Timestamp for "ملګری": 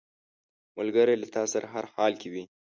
0.77-1.15